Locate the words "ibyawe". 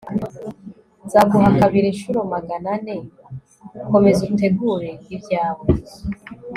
5.15-5.65